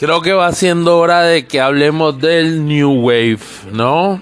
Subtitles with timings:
[0.00, 3.38] creo que va siendo hora de que hablemos del New Wave,
[3.70, 4.18] ¿no?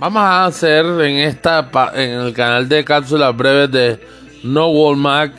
[0.00, 4.00] Vamos a hacer en esta en el canal de cápsulas breves de
[4.42, 5.34] No Wall Mac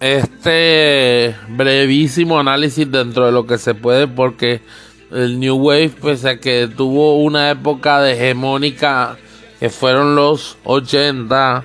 [0.00, 4.62] este brevísimo análisis dentro de lo que se puede porque
[5.10, 9.18] el New Wave pese a que tuvo una época de hegemónica
[9.60, 11.62] que fueron los 80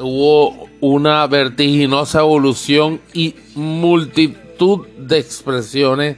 [0.00, 4.47] hubo una vertiginosa evolución y multitud
[4.96, 6.16] de expresiones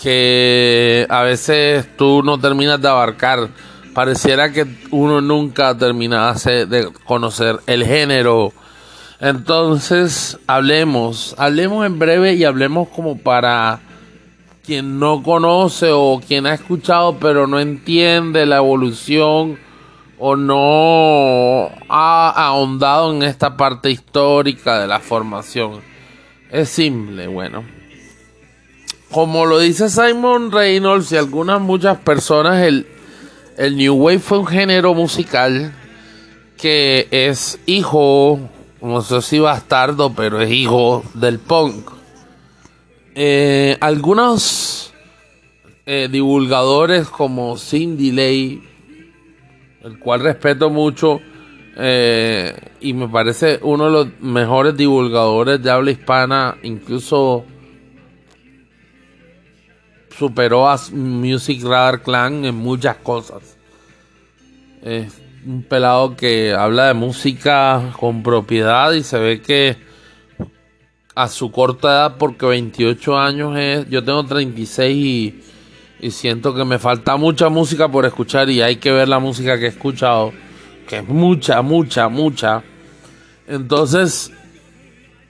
[0.00, 3.48] que a veces tú no terminas de abarcar.
[3.94, 8.52] Pareciera que uno nunca terminase de conocer el género.
[9.20, 13.80] Entonces, hablemos, hablemos en breve y hablemos como para
[14.64, 19.58] quien no conoce o quien ha escuchado pero no entiende la evolución
[20.18, 25.93] o no ha ahondado en esta parte histórica de la formación.
[26.54, 27.64] Es simple, bueno.
[29.10, 32.86] Como lo dice Simon Reynolds y algunas muchas personas, el,
[33.58, 35.74] el New Wave fue un género musical
[36.56, 38.38] que es hijo,
[38.80, 41.90] no sé si bastardo, pero es hijo del punk.
[43.16, 44.94] Eh, algunos
[45.86, 48.62] eh, divulgadores como Cindy Lay
[49.82, 51.20] el cual respeto mucho
[51.76, 57.44] eh, y me parece uno de los mejores divulgadores de habla hispana, incluso
[60.16, 63.56] superó a Music Radar Clan en muchas cosas.
[64.82, 69.76] Es un pelado que habla de música con propiedad y se ve que
[71.14, 75.44] a su corta edad, porque 28 años es, yo tengo 36 y
[76.04, 79.58] y siento que me falta mucha música por escuchar y hay que ver la música
[79.58, 80.34] que he escuchado,
[80.86, 82.62] que es mucha, mucha, mucha.
[83.46, 84.32] Entonces,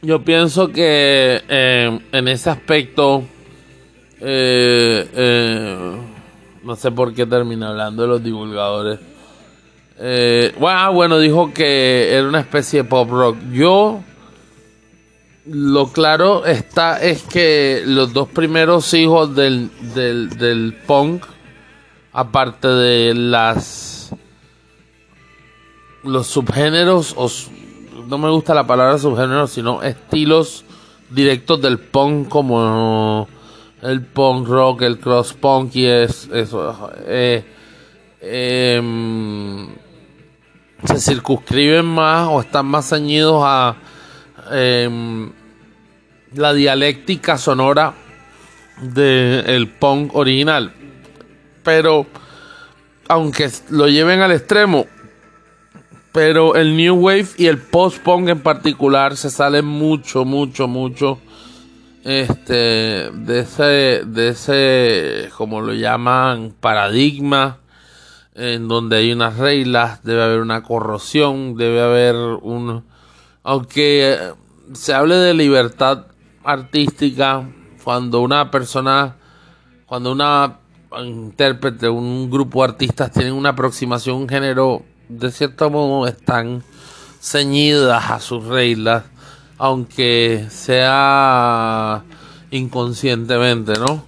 [0.03, 3.25] yo pienso que eh, en ese aspecto,
[4.21, 5.97] eh, eh,
[6.63, 9.01] no sé por qué termina hablando de los divulgadores.
[10.59, 13.37] bueno, ah, bueno, dijo que era una especie de pop rock.
[13.53, 14.03] Yo
[15.47, 21.25] lo claro está es que los dos primeros hijos del, del, punk,
[22.13, 23.94] aparte de las
[26.05, 27.31] los subgéneros, o,
[28.07, 30.65] no me gusta la palabra subgénero, sino estilos
[31.11, 33.29] directos del punk como
[33.83, 36.91] el punk rock, el cross punk y es, eso.
[37.07, 37.45] Eh,
[38.21, 39.69] em,
[40.85, 43.77] se circunscriben más o están más ceñidos a
[44.51, 45.33] Em,
[46.35, 47.95] la dialéctica sonora
[48.81, 50.73] del punk original.
[51.63, 52.07] Pero,
[53.09, 54.87] aunque lo lleven al extremo,
[56.15, 61.19] pero el New Wave y el post-punk en particular se salen mucho, mucho, mucho
[62.05, 67.59] este, de ese, de ese, como lo llaman, paradigma
[68.37, 72.85] en donde hay unas reglas, debe haber una corrosión, debe haber un,
[73.43, 74.17] aunque
[74.73, 76.07] se hable de libertad
[76.45, 77.45] artística,
[77.83, 79.17] cuando una persona,
[79.85, 80.59] cuando una
[81.05, 86.63] intérprete, un grupo de artistas tienen una aproximación un género, de cierto modo están
[87.21, 89.05] ceñidas a sus reglas,
[89.59, 92.03] aunque sea
[92.51, 94.05] inconscientemente, ¿no?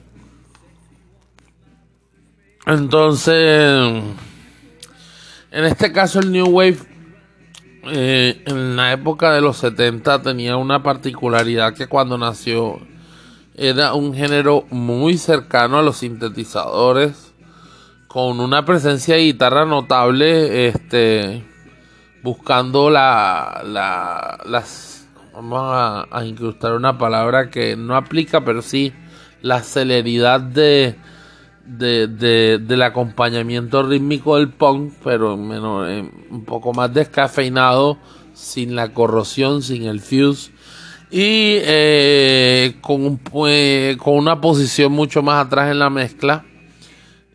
[2.67, 4.03] Entonces,
[5.51, 6.79] en este caso el New Wave
[7.85, 12.81] eh, en la época de los 70 tenía una particularidad que cuando nació
[13.55, 17.26] era un género muy cercano a los sintetizadores,
[18.17, 21.45] con una presencia de guitarra notable, este,
[22.23, 25.61] buscando la, la las, vamos
[26.11, 28.95] a, incrustar una palabra que no aplica, pero sí
[29.43, 30.97] la celeridad de
[31.67, 37.99] de, de, del acompañamiento rítmico del punk, pero menos, eh, un poco más descafeinado,
[38.33, 40.53] sin la corrosión, sin el fuse
[41.11, 46.46] y eh, con, pues, con una posición mucho más atrás en la mezcla.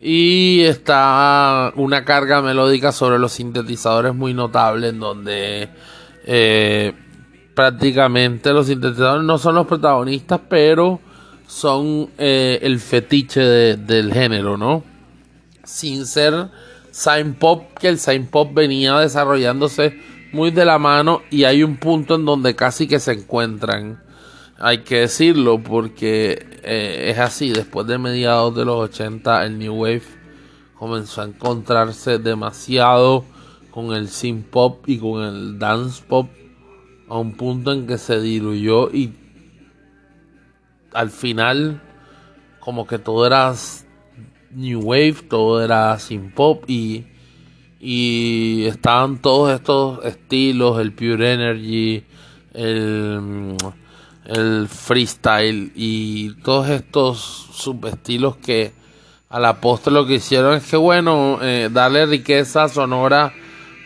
[0.04, 5.68] Y está una carga melódica sobre los sintetizadores muy notable, en donde
[6.26, 6.92] eh,
[7.54, 10.98] prácticamente los sintetizadores no son los protagonistas, pero
[11.46, 14.82] son eh, el fetiche del género, ¿no?
[15.62, 16.48] Sin ser
[16.90, 20.00] sign pop, que el sign pop venía desarrollándose
[20.32, 24.02] muy de la mano y hay un punto en donde casi que se encuentran.
[24.58, 29.74] Hay que decirlo porque eh, es así, después de mediados de los 80 el New
[29.74, 30.02] Wave
[30.78, 33.24] comenzó a encontrarse demasiado
[33.70, 36.28] con el synth pop y con el dance pop
[37.08, 39.12] a un punto en que se diluyó y
[40.92, 41.80] al final
[42.60, 43.54] como que todo era
[44.50, 47.06] new wave, todo era sin pop y
[47.84, 52.04] y estaban todos estos estilos, el pure energy,
[52.54, 53.56] el,
[54.24, 57.18] el freestyle y todos estos
[57.52, 58.72] subestilos que
[59.28, 63.32] a la postre lo que hicieron es que bueno, eh, darle riqueza sonora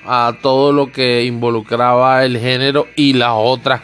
[0.04, 3.82] a todo lo que involucraba el género y las otras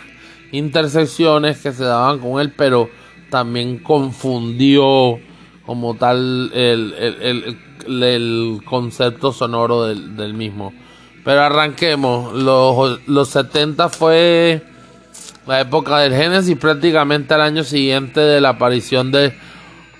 [0.52, 2.90] intersecciones que se daban con él, pero
[3.30, 5.18] también confundió
[5.64, 10.72] como tal el, el, el, concepto sonoro del, del, mismo.
[11.24, 14.62] Pero arranquemos, los, los 70 fue
[15.46, 19.34] la época del Génesis, prácticamente al año siguiente de la aparición de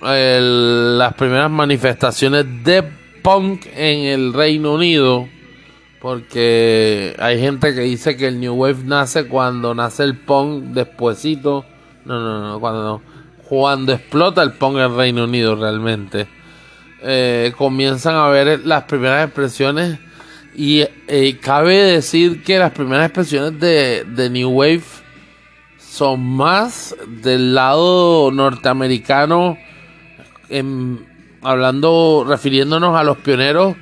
[0.00, 2.82] las primeras manifestaciones de
[3.22, 5.28] punk en el Reino Unido
[6.02, 11.64] porque hay gente que dice que el New Wave nace cuando nace el punk despuesito.
[12.04, 13.00] No, no, no, cuando.
[13.48, 16.26] Cuando explota el punk en el Reino Unido realmente.
[17.02, 20.00] Eh, comienzan a ver las primeras expresiones.
[20.56, 24.82] Y eh, cabe decir que las primeras expresiones de, de New Wave
[25.92, 29.58] son más del lado norteamericano.
[31.42, 33.76] hablando, refiriéndonos a los pioneros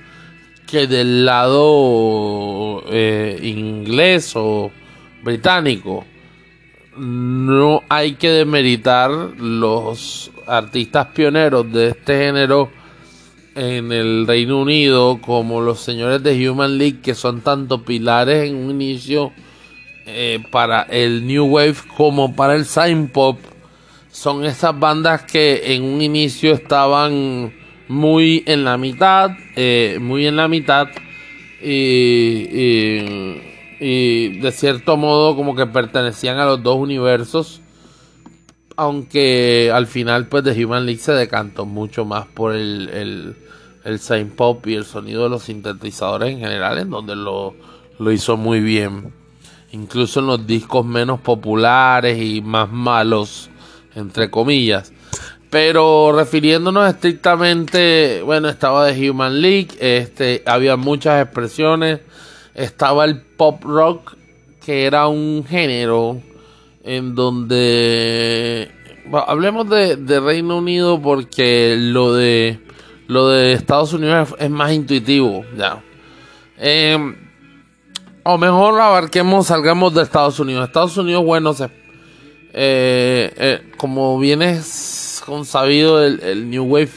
[0.66, 4.72] que del lado eh, inglés o
[5.22, 6.04] británico
[6.96, 12.70] no hay que demeritar los artistas pioneros de este género
[13.54, 18.56] en el Reino Unido como los señores de Human League que son tanto pilares en
[18.56, 19.32] un inicio
[20.06, 23.38] eh, para el New Wave como para el Sign Pop
[24.10, 27.52] son esas bandas que en un inicio estaban
[27.88, 30.88] muy en la mitad, eh, muy en la mitad
[31.62, 32.48] y,
[33.80, 37.60] de cierto modo como que pertenecían a los dos universos,
[38.76, 43.36] aunque al final pues de Human League se decantó mucho más por el, el,
[43.84, 47.54] el pop y el sonido de los sintetizadores en general, en donde lo,
[47.98, 49.19] lo hizo muy bien.
[49.72, 53.50] Incluso en los discos menos populares y más malos,
[53.94, 54.92] entre comillas.
[55.50, 62.00] Pero refiriéndonos estrictamente, bueno, estaba de Human League, este, había muchas expresiones,
[62.54, 64.16] estaba el pop rock,
[64.64, 66.20] que era un género
[66.84, 68.70] en donde
[69.26, 72.60] hablemos de, Reino Unido porque lo de
[73.08, 75.82] lo de Estados Unidos es, más intuitivo, ya.
[76.56, 77.16] Em,
[78.22, 80.66] o mejor abarquemos, salgamos de Estados Unidos.
[80.66, 81.64] Estados Unidos, bueno, se,
[82.52, 85.00] eh, eh, como vienes
[85.44, 86.90] sabido el, New Wave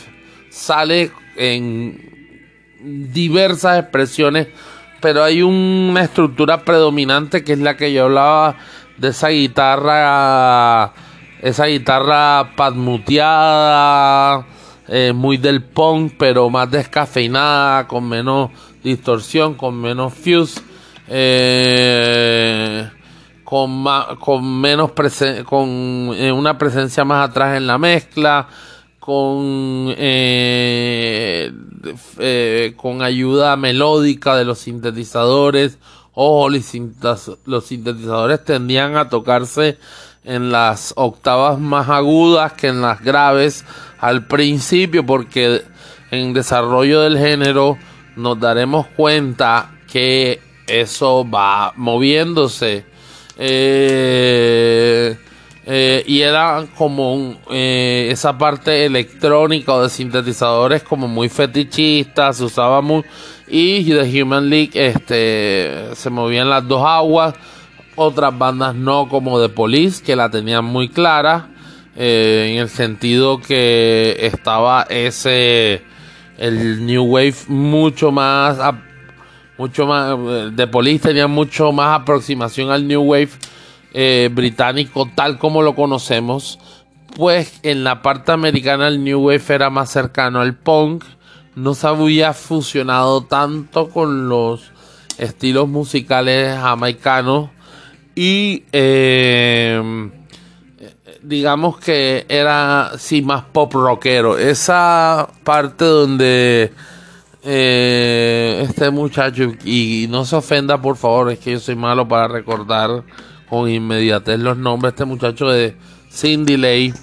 [0.50, 2.50] sale en
[2.82, 4.48] diversas expresiones,
[5.02, 8.56] pero hay una estructura predominante que es la que yo hablaba
[8.98, 10.94] de esa guitarra,
[11.42, 14.46] esa guitarra padmuteada,
[14.88, 18.50] eh, muy del punk, pero más descafeinada, con menos
[18.84, 20.62] distorsión, con menos fuse.
[21.08, 22.90] Eh,
[23.54, 23.86] con,
[24.20, 24.92] con menos
[25.46, 28.48] con eh, una presencia más atrás en la mezcla,
[29.00, 31.54] con, eh,
[32.18, 35.78] eh, con ayuda melódica de los sintetizadores.
[36.14, 39.78] Ojo, los sintetizadores tendían a tocarse
[40.24, 43.66] en las octavas más agudas que en las graves
[44.00, 45.62] al principio, porque
[46.10, 47.78] en desarrollo del género
[48.16, 52.86] nos daremos cuenta que eso va moviéndose.
[53.38, 55.18] Eh,
[55.66, 62.44] eh, y era como eh, esa parte electrónica o de sintetizadores como muy fetichista, se
[62.44, 63.04] usaba muy
[63.48, 67.36] y The Human League este se movían las dos aguas,
[67.96, 71.48] otras bandas no como The Police que la tenían muy clara
[71.96, 75.84] en el sentido que estaba ese
[76.38, 78.60] el New Wave mucho más
[79.58, 80.18] mucho más,
[80.56, 83.30] The Police tenía mucho más aproximación al New Wave
[83.94, 86.60] eh, británico tal como lo conocemos,
[87.16, 91.04] pues en la parte americana el New Wave era más cercano al punk,
[91.56, 94.72] no se había fusionado tanto con los
[95.20, 97.52] estilos musicales jamaicanos
[98.16, 100.10] y eh,
[101.22, 106.74] digamos que era sí más pop rockero, esa parte donde
[107.44, 112.28] eh, este muchacho, y no se ofenda por favor, es que yo soy malo para
[112.28, 113.04] recordar
[113.50, 115.76] con inmediatez los nombres, este muchacho de
[116.12, 116.94] Cindy Lay,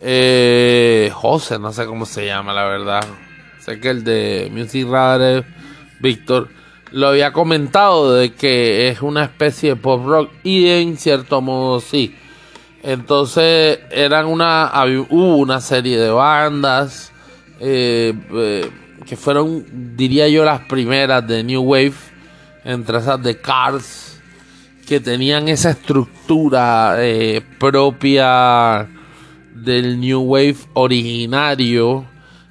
[0.00, 3.04] eh, José, no sé cómo se llama la verdad,
[3.60, 5.44] sé que el de Music Radar,
[6.00, 6.48] Víctor,
[6.92, 11.80] lo había comentado de que es una especie de pop rock y en cierto modo
[11.80, 12.14] sí.
[12.82, 14.70] Entonces eran una,
[15.10, 17.12] hubo una serie de bandas
[17.58, 18.70] eh, eh,
[19.06, 21.94] que fueron, diría yo, las primeras de New Wave,
[22.64, 24.20] entre esas de Cars,
[24.86, 28.88] que tenían esa estructura eh, propia
[29.54, 32.04] del New Wave originario.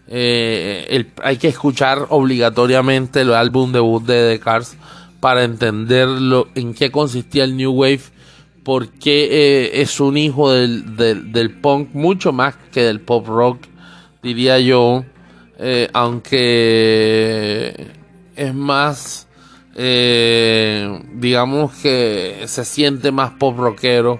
[0.07, 4.77] hay que escuchar obligatoriamente el álbum debut de The Cars
[5.19, 6.07] para entender
[6.55, 8.01] en qué consistía el New Wave,
[8.63, 13.59] porque es un hijo del, del punk mucho más que del pop rock
[14.25, 15.05] diría yo,
[15.57, 17.74] eh, aunque
[18.35, 19.27] es más,
[19.75, 24.19] eh, digamos que se siente más pop rockero,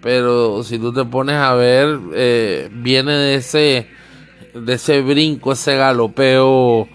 [0.00, 3.88] pero si tú te pones a ver, eh, viene de ese,
[4.54, 6.88] de ese brinco, ese galopeo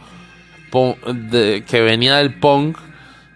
[0.72, 2.78] que venía del punk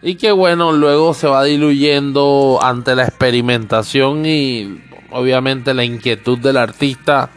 [0.02, 6.58] y que bueno, luego se va diluyendo ante la experimentación y obviamente la inquietud del
[6.58, 7.30] artista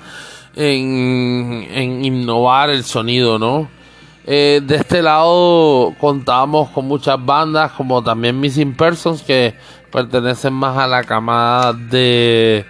[0.54, 3.68] en, innovar el sonido, ¿no?
[4.24, 9.54] Eh, de este lado contábamos con muchas bandas como también Missing Persons que
[9.90, 12.64] pertenecen más a la camada de,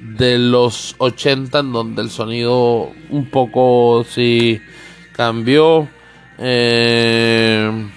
[0.00, 4.60] de los 80 en donde el sonido un poco sí
[5.12, 5.88] cambió.
[6.38, 7.88] Eh,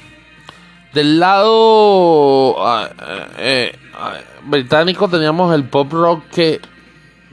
[0.93, 2.89] del lado ah,
[3.38, 3.77] eh,
[4.43, 6.59] británico teníamos el pop rock que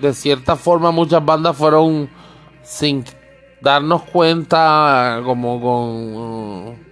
[0.01, 2.09] de cierta forma muchas bandas fueron
[2.63, 3.05] sin
[3.61, 6.89] darnos cuenta como con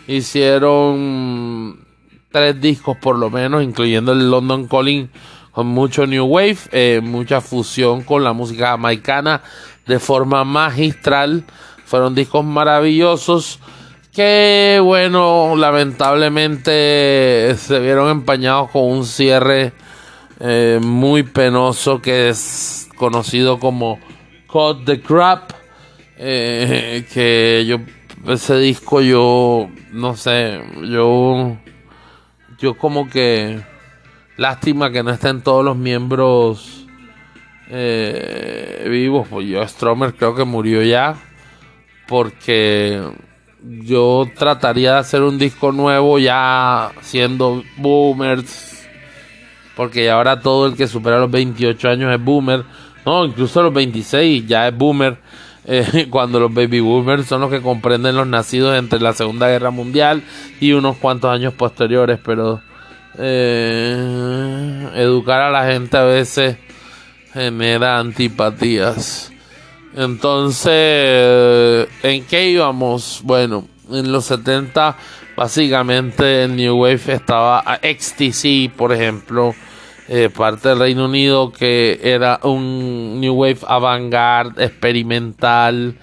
[0.08, 1.86] Hicieron
[2.32, 5.10] tres discos por lo menos, incluyendo el London Calling
[5.52, 9.42] con mucho New Wave, eh, mucha fusión con la música jamaicana
[9.86, 11.44] de forma magistral.
[11.86, 13.60] Fueron discos maravillosos
[14.14, 19.74] que, bueno, lamentablemente se vieron empañados con un cierre
[20.40, 24.00] eh, muy penoso que es conocido como
[24.52, 25.52] Cut the Crap.
[26.18, 27.80] Eh, que yo,
[28.28, 31.56] ese disco yo, no sé, yo,
[32.58, 33.62] yo como que,
[34.36, 36.86] lástima que no estén todos los miembros
[37.70, 41.16] eh, vivos, pues yo Stromer creo que murió ya,
[42.06, 43.02] porque
[43.64, 48.86] yo trataría de hacer un disco nuevo ya siendo boomers,
[49.78, 52.66] porque ahora todo el que supera los 28 años es boomer
[53.10, 55.18] no, incluso los 26 ya es boomer.
[55.72, 59.70] Eh, cuando los baby boomers son los que comprenden los nacidos entre la Segunda Guerra
[59.70, 60.24] Mundial
[60.60, 62.60] y unos cuantos años posteriores, pero
[63.20, 66.58] eh, educar a la gente a veces
[67.34, 69.32] genera antipatías.
[69.96, 73.22] Entonces, ¿en qué íbamos?
[73.24, 74.96] Bueno, en los 70
[75.36, 79.54] básicamente el New Wave estaba a XTC, por ejemplo,
[80.10, 85.96] eh, parte del Reino Unido que era un New Wave avant-garde experimental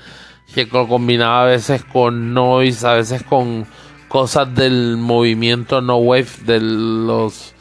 [0.54, 3.66] que combinaba a veces con noise, a veces con,
[4.08, 7.54] cosas del movimiento no wave de los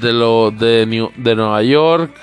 [0.00, 2.14] de los de, de Nueva York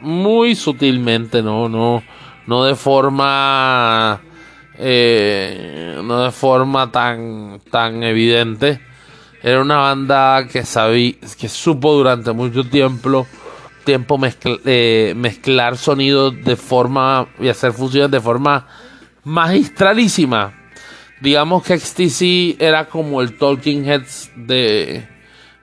[0.00, 2.02] muy sutilmente no no
[2.46, 4.20] no de forma
[4.78, 8.80] eh, no de forma tan tan evidente
[9.42, 13.26] era una banda que sabía que supo durante mucho tiempo
[13.88, 14.20] tiempo
[14.66, 18.66] eh, mezclar sonidos de forma y hacer fusiones de forma
[19.24, 20.52] magistralísima.
[21.22, 25.08] Digamos que XTC era como el Talking Heads de,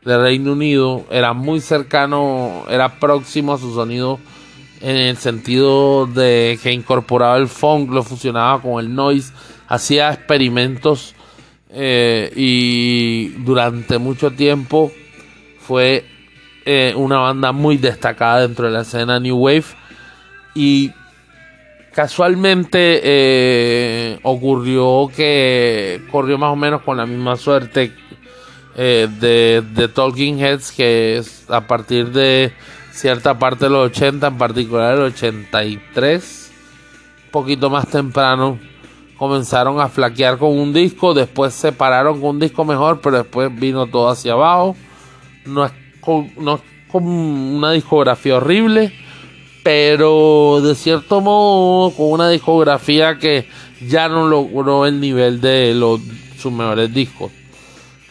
[0.04, 4.20] de Reino Unido, era muy cercano, era próximo a su sonido
[4.82, 9.34] en el sentido de que incorporaba el funk, lo fusionaba con el noise,
[9.68, 11.14] hacía experimentos
[11.78, 14.92] eh, y durante mucho tiempo
[15.60, 16.06] fue
[16.66, 19.66] eh, una banda muy destacada dentro de la escena New Wave.
[20.54, 20.92] Y
[21.94, 27.94] Casualmente eh, ocurrió que corrió más o menos con la misma suerte
[28.76, 32.52] de, de, Talking Heads, que es a partir de
[32.92, 36.52] cierta parte de los 80, en particular el 83,
[37.28, 38.60] un poquito más temprano,
[39.18, 43.54] comenzaron a flaquear con un disco, después se pararon con un disco mejor, pero después
[43.54, 44.76] vino todo hacia abajo.
[45.46, 45.72] No es
[46.38, 48.94] no es con una discografía horrible
[49.66, 53.48] pero de cierto modo con una discografía que
[53.82, 56.02] ya no logró el nivel de los,
[56.38, 57.32] sus mejores discos.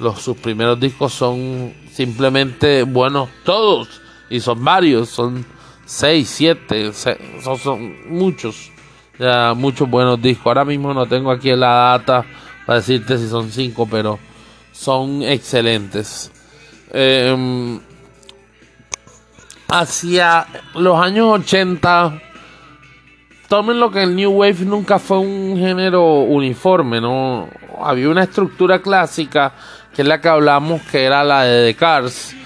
[0.01, 5.47] Los, sus primeros discos son simplemente buenos todos y son varios, son
[5.85, 7.17] seis, siete, son,
[7.57, 8.73] son muchos,
[9.19, 10.47] ya muchos buenos discos.
[10.47, 12.25] Ahora mismo no tengo aquí la data
[12.67, 14.19] para decirte si son cinco, pero
[14.73, 16.31] son excelentes.
[16.93, 17.79] Eh,
[19.69, 22.21] hacia los años 80,
[23.49, 27.49] tomen lo que el New Wave nunca fue un género uniforme, ¿no?
[27.83, 29.53] Había una estructura clásica,
[29.95, 32.37] que es la que hablamos, que era la de The Cars,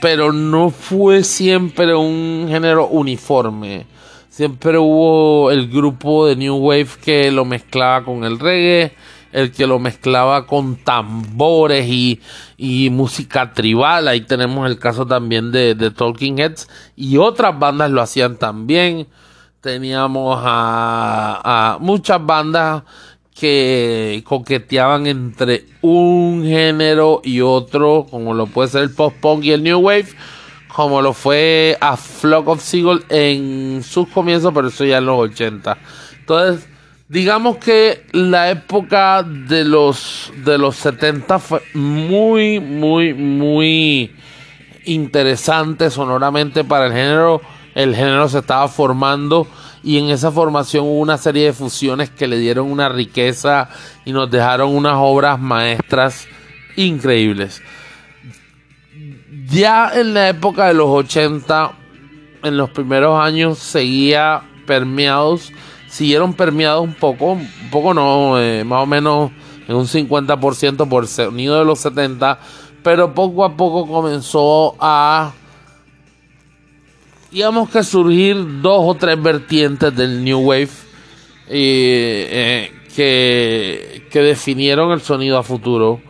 [0.00, 3.86] pero no fue siempre un género uniforme.
[4.42, 8.92] Siempre hubo el grupo de New Wave que lo mezclaba con el reggae,
[9.30, 12.18] el que lo mezclaba con tambores y,
[12.90, 14.08] música tribal.
[14.08, 19.06] Ahí tenemos el caso también de, Talking Heads y otras bandas lo hacían también.
[19.60, 22.82] Teníamos a, a muchas bandas
[23.38, 29.62] que coqueteaban entre un género y otro, como lo puede ser el post-punk y el
[29.62, 30.08] new wave,
[30.74, 35.18] como lo fue a Flock of Seagull en sus comienzos, pero eso ya en los
[35.18, 35.78] 80.
[36.20, 36.68] Entonces,
[37.08, 44.16] digamos que la época de los de los 70 fue muy muy muy
[44.84, 47.42] interesante sonoramente para el género
[47.74, 49.46] el género se estaba formando
[49.84, 53.68] y en esa formación hubo una serie de fusiones que le dieron una riqueza
[54.06, 56.26] y nos dejaron unas obras maestras
[56.76, 57.62] increíbles
[59.52, 61.72] ya en la época de los 80
[62.42, 65.52] en los primeros años seguía permeados
[65.92, 69.30] siguieron permeados un poco, un poco no, eh, más o menos
[69.68, 72.40] en un 50% por sonido de los 70,
[72.82, 75.32] pero poco a poco comenzó a,
[77.30, 80.70] digamos que surgir dos o tres vertientes del New Wave
[81.48, 86.00] eh, que, que definieron el sonido a futuro.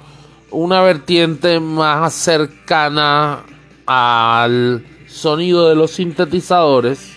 [0.52, 3.42] Una vertiente más cercana
[3.86, 7.12] al sonido de los sintetizadores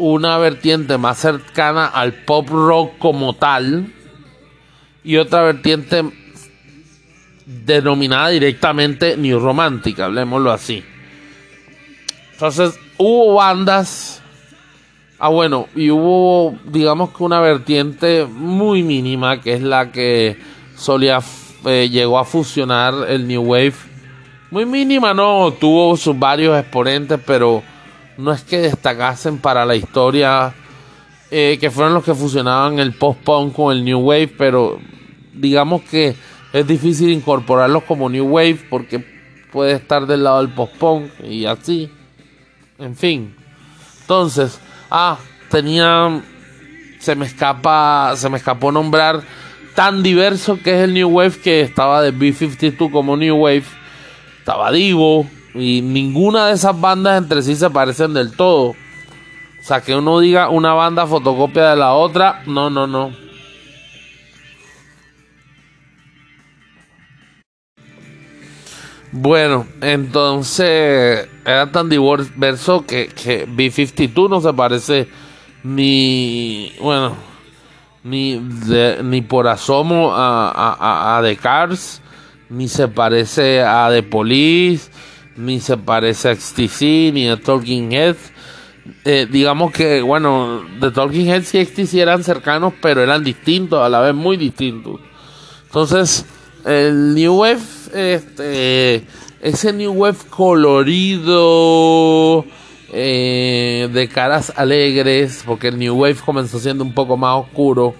[0.00, 3.92] una vertiente más cercana al pop rock como tal
[5.04, 6.02] y otra vertiente
[7.44, 10.82] denominada directamente New Romantic, hablemoslo así.
[12.32, 14.22] Entonces hubo bandas,
[15.18, 20.38] ah bueno, y hubo digamos que una vertiente muy mínima que es la que
[20.76, 21.20] solía
[21.64, 23.74] eh, llegó a fusionar el New Wave.
[24.50, 27.62] Muy mínima, no, tuvo sus varios exponentes, pero
[28.16, 30.52] no es que destacasen para la historia,
[31.30, 34.80] eh, que fueron los que fusionaban el post-punk con el New Wave, pero
[35.32, 36.16] digamos que
[36.52, 39.04] es difícil incorporarlos como New Wave porque
[39.52, 41.90] puede estar del lado del post-punk y así.
[42.78, 43.34] En fin.
[44.00, 44.58] Entonces,
[44.90, 45.18] ah,
[45.50, 46.22] tenía
[46.98, 49.22] se me escapa se me escapó nombrar
[49.80, 53.64] tan diverso que es el New Wave que estaba de B52 como New Wave.
[54.38, 58.72] Estaba Divo, y ninguna de esas bandas entre sí se parecen del todo.
[58.72, 63.10] O sea, que uno diga una banda fotocopia de la otra, no, no, no.
[69.12, 75.08] Bueno, entonces era tan diverso que, que B-52 no se parece
[75.64, 77.29] ni, bueno,
[78.02, 78.40] ni,
[79.02, 82.00] ni por asomo a, a, The Cars,
[82.48, 84.90] ni se parece a The Police,
[85.36, 88.32] ni se parece a XTC, ni a Talking Heads.
[89.04, 93.88] Eh, digamos que, bueno, The Talking Heads y XTC eran cercanos, pero eran distintos, a
[93.88, 95.00] la vez muy distintos.
[95.66, 96.24] Entonces,
[96.64, 97.60] el New Wave,
[97.94, 99.06] este,
[99.40, 101.34] ese New Wave colorido,
[102.92, 107.94] eh, de caras alegres, porque el New Wave comenzó siendo un poco más oscuro.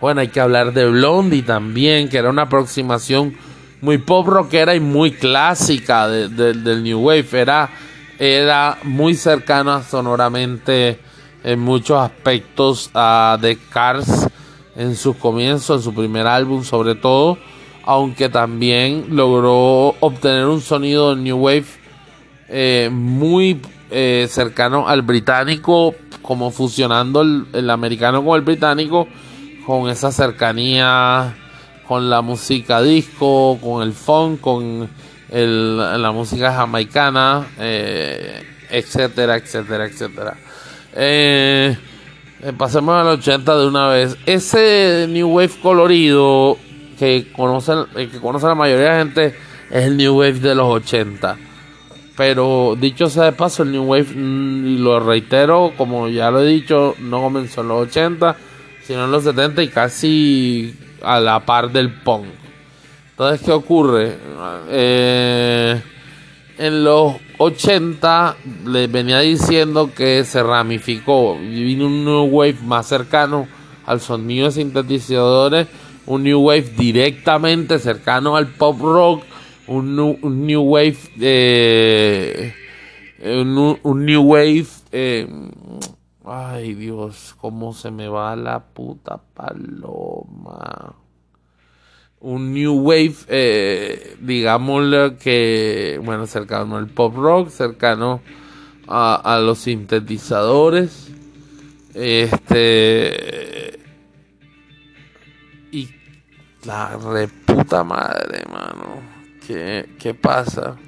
[0.00, 3.36] Bueno, hay que hablar de Blondie también, que era una aproximación
[3.80, 7.26] muy pop rockera y muy clásica del New Wave.
[7.32, 7.70] Era,
[8.18, 10.98] era muy cercana sonoramente
[11.44, 14.28] en muchos aspectos a The Cars
[14.76, 17.38] en sus comienzos, en su primer álbum sobre todo,
[17.84, 21.66] aunque también logró obtener un sonido New Wave
[22.48, 23.60] eh, muy
[23.94, 29.06] eh, cercano al británico, como fusionando el, americano con el británico,
[29.66, 31.36] con esa cercanía
[31.86, 34.88] con la música disco, con el funk, con
[35.28, 40.36] la música jamaicana, eh, etcétera, etcétera, etcétera.
[40.94, 41.76] Eh,
[42.56, 44.16] pasemos al 80 de una vez.
[44.24, 46.56] Ese New Wave colorido
[46.98, 49.38] que conoce, que conoce la mayoría de la gente
[49.70, 51.51] es el New Wave de los 80
[52.16, 56.42] pero dicho sea de paso, el New Wave, mm, y lo reitero, como ya lo
[56.42, 58.36] he dicho, no comenzó en los 80,
[58.82, 62.26] sino en los 70 y casi a la par del punk.
[63.10, 64.16] Entonces, ¿qué ocurre?
[64.70, 65.80] Eh,
[66.58, 73.48] en los 80 les venía diciendo que se ramificó vino un New Wave más cercano
[73.86, 75.66] al sonido de sintetizadores,
[76.06, 79.24] un New Wave directamente cercano al pop rock
[79.72, 82.54] un, new wave eh,
[83.22, 85.26] un, new wave eh,
[86.24, 90.94] ay Dios cómo se me va la puta paloma.
[92.20, 98.20] Un new wave eh, digámosle que bueno cercano al pop rock cercano
[98.86, 101.10] a, a los sintetizadores
[101.94, 103.80] este
[105.72, 105.88] y
[106.64, 109.11] la reputa madre mano
[109.98, 110.78] ¿Qué, pasa?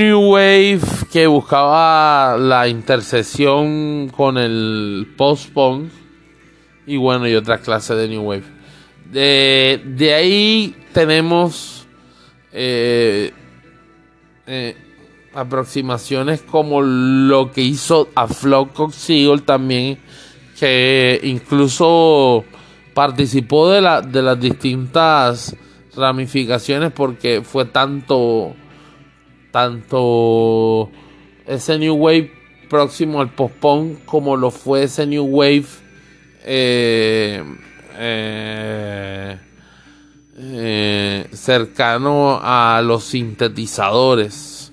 [0.00, 0.80] New Wave
[1.12, 5.92] que buscaba la intersección con el post-punk
[6.88, 8.42] y bueno, y otra clase de New Wave.
[9.12, 11.86] De, ahí tenemos
[12.52, 13.32] eh,
[14.48, 14.76] eh,
[15.34, 19.98] aproximaciones como lo que hizo a Flock Seagull también,
[20.58, 22.44] que incluso
[22.96, 25.54] participó de, la, de las distintas
[25.94, 28.56] ramificaciones porque fue tanto,
[29.50, 30.90] tanto
[31.46, 32.32] ese New Wave
[32.70, 35.66] próximo al post-punk como lo fue ese New Wave
[36.42, 37.44] eh,
[37.98, 39.38] eh,
[40.38, 44.72] eh, cercano a los sintetizadores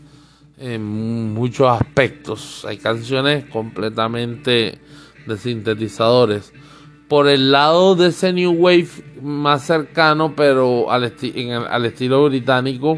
[0.57, 2.63] en muchos aspectos.
[2.63, 4.79] Hay canciones completamente
[5.27, 6.53] de sintetizadores
[7.13, 8.88] por el lado de ese New Wave
[9.21, 12.97] más cercano, pero al, estilo británico,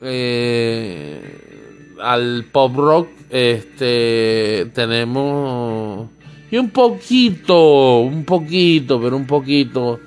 [0.00, 6.08] eh, al pop rock, este, tenemos
[6.48, 9.98] y un poquito, un poquito, pero un poquito.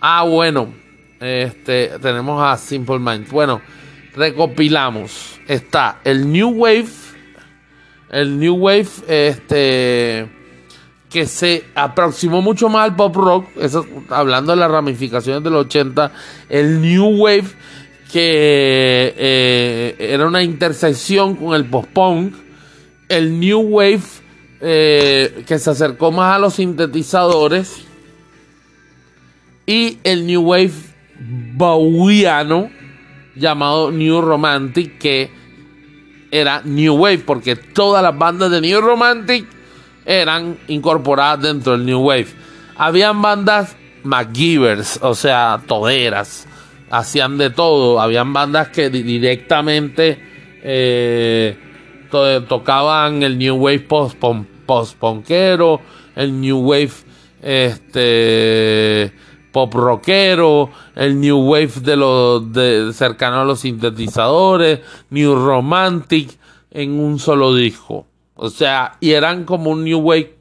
[0.00, 0.72] Ah, bueno,
[1.18, 3.32] este, tenemos a Simple Minds.
[3.32, 3.60] Bueno,
[4.14, 5.40] recopilamos.
[5.48, 6.86] Está el New Wave,
[8.10, 10.37] el New Wave, este
[11.10, 13.46] que se aproximó mucho más al pop rock,
[14.10, 16.12] hablando de las ramificaciones de los 80,
[16.48, 17.46] el New Wave,
[18.12, 22.34] que eh, era una intersección con el post-punk,
[23.08, 24.02] el New Wave,
[24.60, 27.84] eh, que se acercó más a los sintetizadores,
[29.66, 30.72] y el New Wave
[31.54, 32.70] bowiano,
[33.34, 35.30] llamado New Romantic, que
[36.30, 39.57] era New Wave, porque todas las bandas de New Romantic
[40.08, 42.28] eran incorporadas dentro del New Wave.
[42.76, 46.48] Habían bandas MacGyvers, o sea, toderas,
[46.90, 48.00] hacían de todo.
[48.00, 50.18] Habían bandas que directamente
[50.62, 51.56] eh,
[52.48, 53.86] tocaban el New Wave
[54.66, 55.80] post-punkero,
[56.16, 56.92] el New Wave
[57.42, 59.12] este
[59.52, 66.38] pop rockero, el new wave de los de cercano a los sintetizadores, new romantic
[66.70, 68.07] en un solo disco.
[68.40, 70.38] O sea, y eran como un New Wave,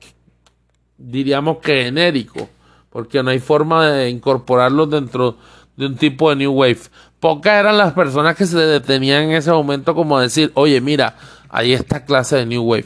[1.00, 2.48] diríamos que genérico,
[2.92, 5.36] porque no hay forma de incorporarlos dentro
[5.76, 6.78] de un tipo de New Wave.
[7.20, 11.16] Pocas eran las personas que se detenían en ese momento como decir, oye, mira,
[11.50, 12.86] hay esta clase de New Wave.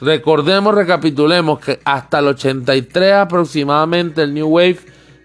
[0.00, 4.78] Recordemos, recapitulemos que hasta el 83 aproximadamente el New Wave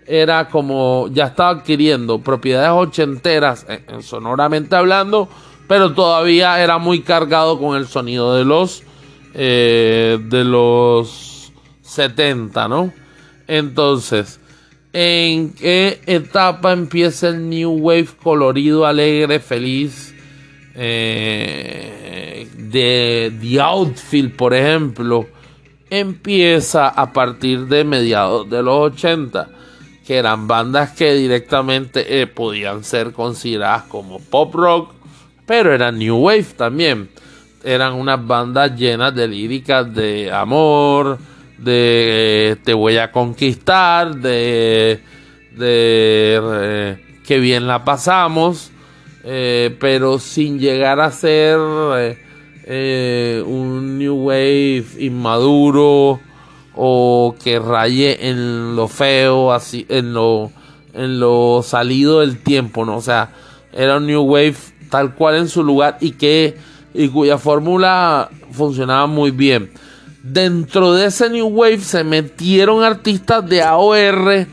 [0.08, 5.30] era como ya estaba adquiriendo propiedades ochenteras, en, sonoramente hablando,
[5.68, 8.84] pero todavía era muy cargado con el sonido de los
[9.38, 11.52] eh, de los
[11.84, 12.92] 70, ¿no?
[13.48, 14.40] Entonces,
[14.94, 20.16] ¿en qué etapa empieza el New Wave colorido, alegre, feliz?
[20.80, 25.28] Eh, de The Outfield, por ejemplo,
[25.90, 29.50] empieza a partir de mediados de los 80,
[30.06, 34.94] que eran bandas que directamente eh, podían ser consideradas como pop rock,
[35.46, 37.10] pero eran New Wave también.
[37.64, 41.18] Eran unas bandas llenas de líricas de amor,
[41.58, 45.02] de eh, te voy a conquistar, de,
[45.56, 48.72] de que bien la pasamos
[49.30, 51.60] eh, pero sin llegar a ser
[51.98, 52.18] eh,
[52.64, 56.22] eh, un new wave inmaduro
[56.74, 60.50] o que raye en lo feo, así, en lo,
[60.94, 62.96] en lo salido del tiempo, ¿no?
[62.96, 63.32] O sea,
[63.74, 64.56] era un new wave
[64.90, 66.56] tal cual en su lugar y que
[66.94, 69.72] y cuya fórmula funcionaba muy bien.
[70.24, 74.48] Dentro de ese new wave se metieron artistas de AOR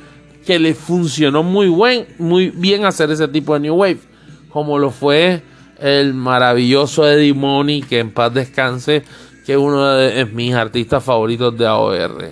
[0.47, 3.99] que le funcionó muy buen, muy bien hacer ese tipo de new wave
[4.55, 5.43] como lo fue
[5.81, 9.03] el maravilloso Eddie Money, que en paz descanse,
[9.45, 12.25] que es uno de mis artistas favoritos de AOR.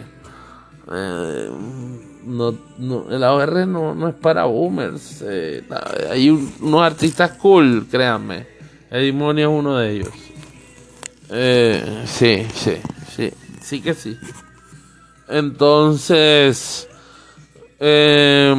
[0.92, 1.50] Eh,
[2.24, 2.54] no,
[3.10, 5.24] el AOR no, es para boomers.
[5.26, 5.64] Eh,
[6.08, 8.46] hay unos artistas cool, créanme.
[8.92, 10.10] Eddie Money es uno de ellos.
[11.30, 12.76] Eh, sí, sí,
[13.10, 14.18] sí, sí que sí.
[15.28, 16.86] Entonces,
[17.80, 18.54] eh,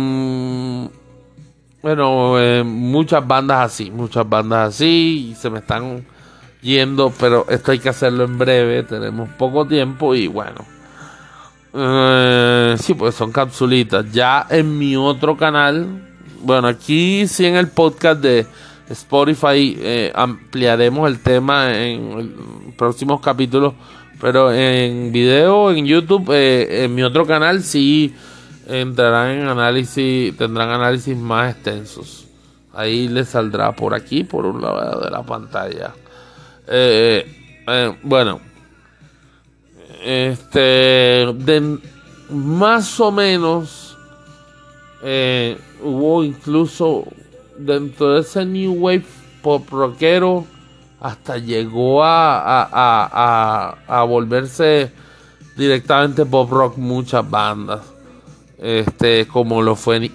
[1.84, 6.04] bueno, eh, muchas bandas así, muchas bandas así, y se me están
[6.64, 10.66] yendo, pero esto hay que hacerlo en breve, tenemos poco tiempo y bueno.
[11.76, 14.12] Eh, sí, pues son capsulitas.
[14.12, 15.86] Ya en mi otro canal,
[16.42, 18.48] bueno, aquí sí en el podcast de
[18.94, 23.74] Spotify eh, ampliaremos el tema en próximos capítulos,
[24.20, 28.14] pero en video, en YouTube, en mi otro canal sí
[28.68, 32.26] entrarán en análisis, tendrán análisis más extensos.
[32.74, 35.94] Ahí les saldrá por aquí, por un lado de la pantalla.
[36.68, 38.42] Eh, eh, bueno,
[40.04, 41.28] este,
[42.30, 43.98] más o menos
[45.04, 47.06] eh, hubo incluso
[47.58, 49.06] dentro de ese new wave
[49.42, 50.46] pop rockero
[51.00, 54.92] hasta llegó a, a, a, a volverse
[55.58, 57.94] directamente pop rock muchas bandas
[58.64, 60.12] este, como lo fue en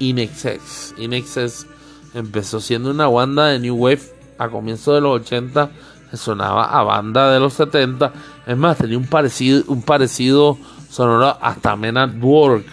[0.00, 0.92] Inexcess.
[0.98, 1.68] Inexcess
[2.14, 4.02] empezó siendo una banda de New Wave
[4.38, 5.70] a comienzos de los 80,
[6.10, 8.12] que sonaba a banda de los 70.
[8.44, 10.58] Es más, tenía un parecido, un parecido
[10.90, 12.66] sonoro hasta Men at Work,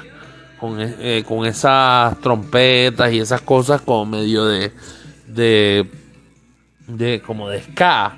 [0.60, 4.72] con, eh, con esas trompetas y esas cosas como medio de,
[5.28, 5.90] de,
[6.88, 8.18] de como de ska,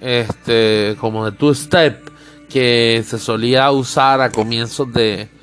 [0.00, 2.10] este, como de two step,
[2.48, 5.40] que se solía usar a comienzos de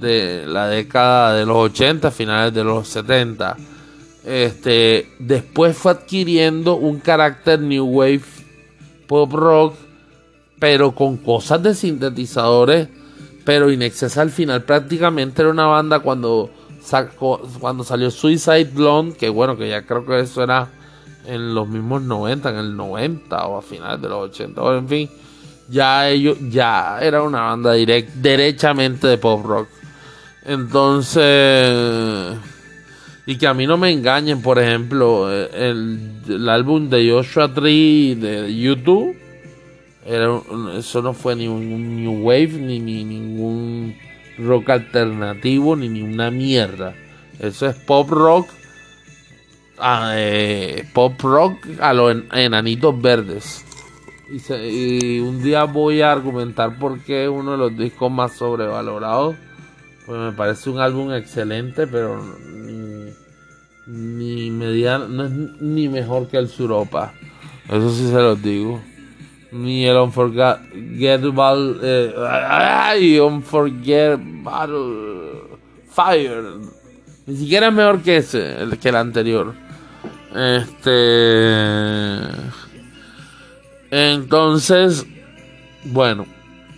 [0.00, 3.56] de la década de los 80, finales de los 70.
[4.24, 8.22] Este, después fue adquiriendo un carácter new wave
[9.06, 9.74] pop rock,
[10.58, 12.88] pero con cosas de sintetizadores,
[13.48, 16.50] pero Inexcess al final prácticamente era una banda cuando
[16.82, 20.68] sacó, cuando salió Suicide Blonde, que bueno, que ya creo que eso era
[21.26, 24.86] en los mismos 90, en el 90 o a finales de los 80, o en
[24.86, 25.10] fin,
[25.66, 29.68] ya ellos ya era una banda direct, derechamente de pop rock.
[30.44, 32.36] Entonces,
[33.24, 38.54] y que a mí no me engañen, por ejemplo, el, álbum de Joshua Tree de
[38.54, 39.16] YouTube,
[40.08, 43.96] eso no fue ni un New Wave, ni, ningún
[44.38, 46.94] rock alternativo, ni, ni una mierda.
[47.38, 48.48] Eso es pop rock,
[49.78, 53.64] ah, eh, pop rock a los enanitos verdes.
[54.30, 58.36] Y, y un día voy a argumentar por qué es uno de los discos más
[58.36, 59.36] sobrevalorados
[60.08, 62.18] pues me parece un álbum excelente, pero
[62.48, 63.12] ni,
[63.86, 67.12] ni mediano, no es ni mejor que el Suropa.
[67.68, 68.80] Eso sí se los digo.
[69.52, 71.78] Ni el Unforgettable.
[71.82, 75.42] Eh, ay, Unforgettable
[75.90, 76.44] Fire.
[77.26, 79.54] Ni siquiera es mejor que ese, el, que el anterior.
[80.34, 82.28] Este.
[83.90, 85.06] Entonces,
[85.84, 86.26] bueno,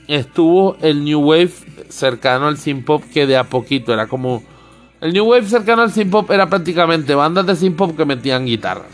[0.07, 1.51] estuvo el New Wave
[1.91, 4.43] cercano al synth que de a poquito era como
[5.01, 8.91] el new wave cercano al synth era prácticamente bandas de synth que metían guitarras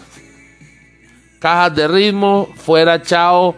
[1.39, 3.55] cajas de ritmo fuera chao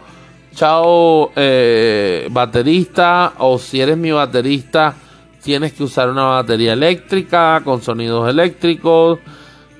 [0.59, 4.93] chao eh, baterista o si eres mi baterista
[5.41, 9.21] tienes que usar una batería eléctrica con sonidos eléctricos.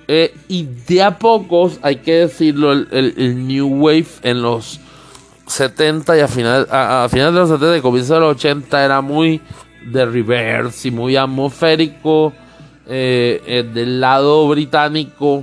[0.07, 4.81] Eh, y de a pocos hay que decirlo el, new wave en los
[5.49, 9.01] 70 y a final, a, finales de los 70 y comienzo de los 80 era
[9.01, 9.43] muy
[9.85, 12.33] de reverse y muy atmosférico
[12.87, 15.43] eh, del lado británico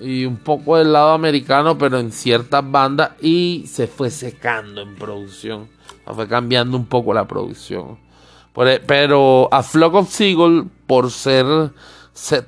[0.00, 4.96] y un poco del lado americano, pero en ciertas bandas y se fue secando en
[4.96, 5.68] producción.
[6.06, 7.98] Fue cambiando un poco la producción.
[8.56, 11.46] E, pero a Flock of Seagull, por ser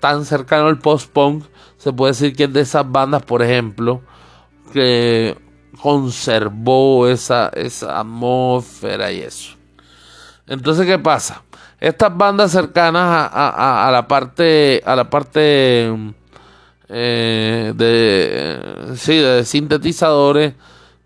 [0.00, 1.44] tan cercano al post-punk,
[1.76, 4.02] se puede decir que es de esas bandas, por ejemplo,
[4.72, 5.36] que
[5.80, 9.56] conservó esa, esa atmósfera y eso.
[10.46, 11.42] Entonces, ¿qué pasa?
[11.78, 16.14] Estas bandas cercanas a, a la parte a la parte
[16.94, 20.52] eh, de, sí, de sintetizadores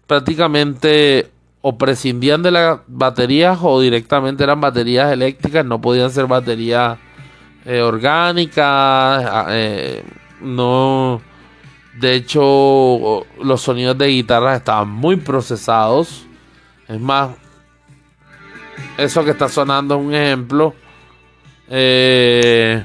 [0.07, 6.99] prácticamente o prescindían de las baterías o directamente eran baterías eléctricas, no podían ser baterías
[7.64, 10.05] eh, orgánicas, ah, eh,
[10.40, 11.20] no,
[11.99, 16.27] de hecho los sonidos de guitarra estaban muy procesados,
[16.87, 17.31] es más,
[18.96, 20.75] eso que está sonando es un ejemplo,
[21.68, 22.85] eh,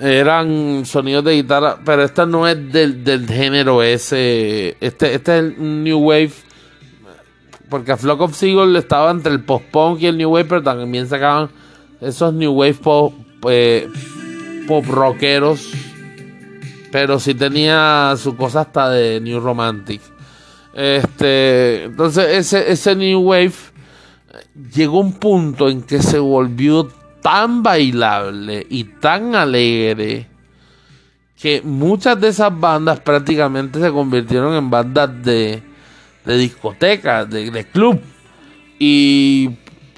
[0.00, 4.76] eran sonidos de guitarra, pero esta no es del, género ese.
[4.80, 6.32] Este, este es el New Wave.
[7.68, 11.06] Porque a Flock of Seagull estaba entre el post-punk y el New Wave, pero también
[11.06, 11.50] sacaban
[12.00, 13.14] esos New Wave pop,
[13.48, 13.88] eh,
[14.66, 15.70] pop rockeros.
[16.90, 20.00] Pero sí tenía su cosa hasta de New Romantic.
[20.74, 23.52] Este, entonces ese, ese New Wave
[24.74, 26.88] llegó a un punto en que se volvió
[27.22, 30.26] tan bailable y tan alegre
[31.40, 35.62] que muchas de esas bandas prácticamente se convirtieron en bandas de,
[36.24, 38.00] de discotecas, de, club
[38.78, 39.50] y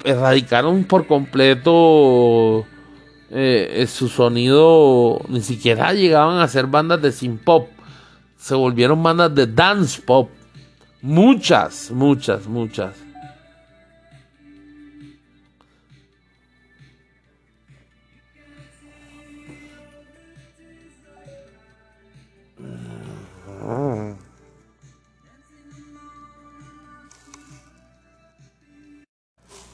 [0.03, 2.65] erradicaron por completo
[3.29, 7.69] eh, su sonido, ni siquiera llegaban a ser bandas de synth pop,
[8.37, 10.29] se volvieron bandas de dance pop,
[11.01, 12.95] muchas, muchas, muchas.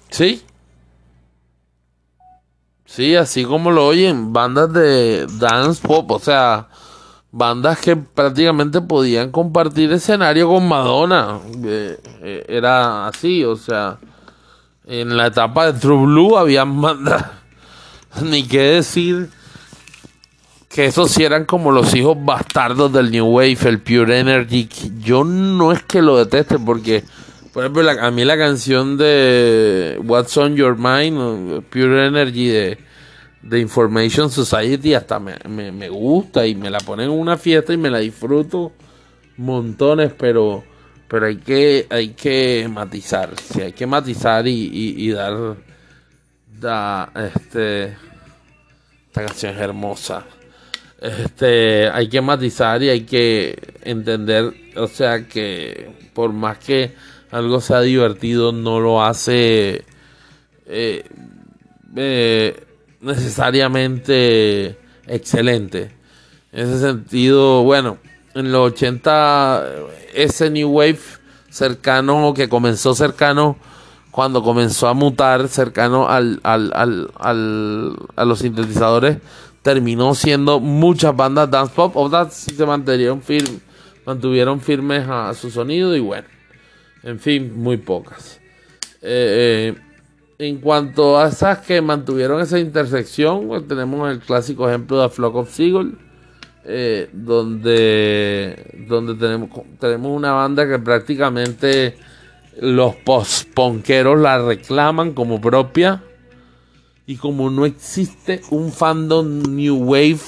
[0.10, 0.44] Sí.
[2.86, 6.68] Sí, así como lo oyen, bandas de dance pop, o sea,
[7.32, 11.40] bandas que prácticamente podían compartir escenario con Madonna.
[11.64, 14.00] Eh, eh, era así, o sea,
[14.86, 17.26] en la etapa de True Blue había bandas,
[18.22, 19.30] ni qué decir
[20.70, 24.70] que esos sí eran como los hijos bastardos del New Wave, el Pure Energy.
[25.00, 27.04] Yo no es que lo deteste porque,
[27.52, 32.78] por ejemplo, a mí la canción de What's on Your Mind, Pure Energy de,
[33.42, 35.40] de Information Society, hasta me,
[35.72, 38.72] me, gusta y me la ponen en una fiesta y me la disfruto
[39.38, 40.64] montones, pero
[41.08, 45.56] pero hay que hay que matizar, sí, hay que matizar y, y, dar,
[46.60, 47.98] da, este
[49.08, 50.24] esta canción es hermosa
[51.02, 56.94] este, hay que matizar y hay que entender, o sea, que por más que
[57.32, 59.86] algo sea divertido, no lo hace
[60.66, 61.04] eh,
[61.96, 62.64] eh,
[63.02, 65.92] necesariamente excelente.
[66.52, 67.98] En ese sentido, bueno,
[68.34, 69.64] en los 80,
[70.14, 71.00] ese New Wave
[71.50, 73.58] cercano, que comenzó cercano,
[74.12, 79.18] cuando comenzó a mutar cercano al, al, al, a los sintetizadores,
[79.74, 83.60] terminó siendo muchas bandas dance pop, otras sí se mantuvieron, firmes
[84.04, 86.28] mantuvieron firmes a su sonido y bueno,
[87.04, 88.42] en fin, muy pocas.
[89.04, 89.82] Eh, eh,
[90.40, 95.36] en cuanto a esas que mantuvieron esa intersección, pues, tenemos el clásico ejemplo de Flock
[95.36, 96.00] of Seagull,
[96.66, 101.96] eh, donde, donde tenemos, tenemos una banda que prácticamente
[102.60, 106.02] los post-ponqueros la reclaman como propia
[107.10, 110.20] y como no existe un fandom New Wave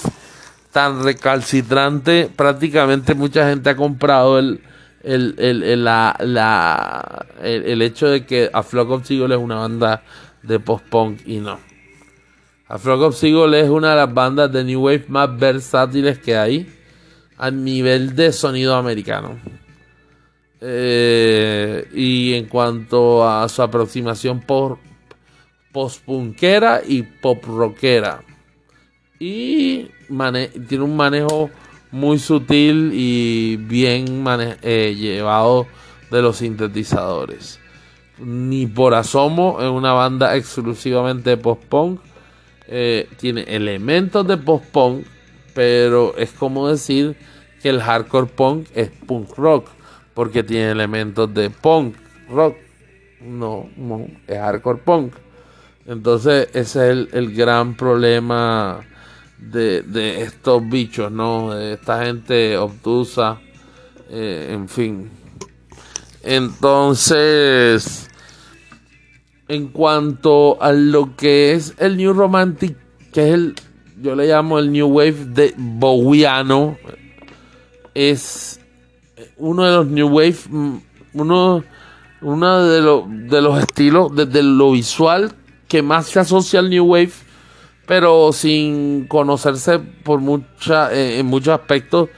[0.71, 4.61] tan recalcitrante, prácticamente mucha gente ha comprado el,
[5.03, 10.01] el, el, la, la, el, hecho de que A Flock of Seagull es una banda
[10.41, 11.59] de post-punk y no.
[12.67, 16.35] A Flock of Seagull es una de las bandas de New Wave más versátiles que
[16.35, 16.67] hay
[17.37, 19.37] a nivel de sonido americano.
[20.59, 24.79] Eh, y en cuanto a su aproximación por
[25.71, 28.23] post-punkera y pop-rockera.
[29.19, 29.87] Y
[30.67, 31.49] tiene un manejo
[31.91, 34.23] muy sutil y bien
[34.61, 35.67] eh, llevado
[36.09, 37.59] de los sintetizadores.
[38.19, 42.01] Ni por asomo es una banda exclusivamente post-punk.
[42.67, 45.05] Eh, tiene elementos de post-punk,
[45.53, 47.17] pero es como decir
[47.61, 49.67] que el hardcore punk es punk rock,
[50.13, 51.95] porque tiene elementos de punk
[52.29, 52.57] rock.
[53.21, 55.13] No, no, es hardcore punk.
[55.85, 58.81] Entonces ese es el, gran problema
[59.37, 61.53] de, de, estos bichos, ¿no?
[61.53, 63.39] De esta gente obtusa,
[64.09, 65.09] eh, en fin.
[66.23, 68.09] Entonces,
[69.47, 72.77] en cuanto a lo que es el New Romantic,
[73.11, 73.55] que es el,
[73.99, 76.77] yo le llamo el New Wave de Bowiano,
[77.95, 78.59] es
[79.37, 80.77] uno de los New Wave, mm,
[81.13, 81.63] uno,
[82.21, 85.33] uno de, de los estilos desde lo visual
[85.71, 87.13] que más se asocia al New Wave,
[87.85, 92.09] pero sin conocerse por mucha, eh, en muchos aspectos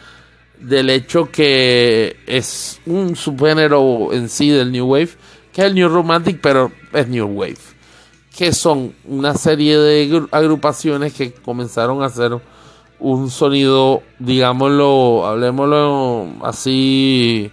[0.59, 5.09] del hecho que es un subgénero en sí del New Wave,
[5.51, 7.59] que es el New Romantic, pero es New Wave,
[8.35, 12.31] que son una serie de agrupaciones que comenzaron a hacer
[12.97, 17.51] un sonido, digámoslo, hablemoslo así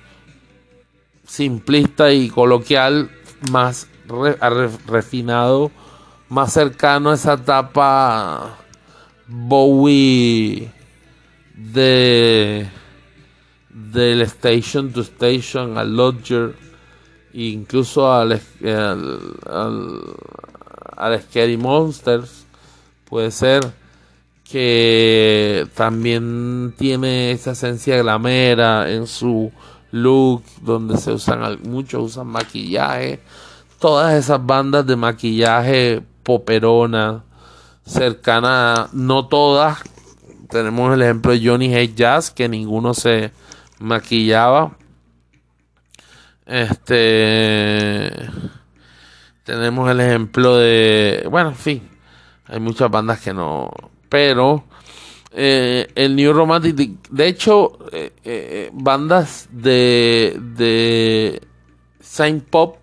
[1.26, 3.10] simplista y coloquial,
[3.50, 3.86] más
[4.86, 5.70] refinado
[6.30, 8.56] más cercano a esa etapa
[9.26, 10.70] Bowie
[11.54, 12.68] de
[13.68, 16.54] del station to station al lodger
[17.32, 20.00] incluso al, al,
[20.96, 22.46] al, Scary Monsters
[23.04, 23.72] puede ser
[24.44, 29.52] que también tiene esa esencia glamera en su
[29.92, 33.20] look donde se usan muchos usan maquillaje.
[33.78, 37.24] Todas esas bandas de maquillaje poperona,
[37.84, 39.78] cercana, no todas.
[40.48, 43.32] Tenemos el ejemplo de Johnny Hay Jazz, que ninguno se
[43.80, 44.76] maquillaba.
[46.46, 48.12] Este.
[49.42, 51.26] Tenemos el ejemplo de.
[51.28, 51.88] Bueno, en fin.
[52.46, 53.68] Hay muchas bandas que no.
[54.08, 54.64] Pero.
[55.32, 57.08] Eh, el New Romantic.
[57.10, 60.38] De hecho, eh, eh, bandas de.
[60.56, 61.42] De.
[62.00, 62.79] Saint Pop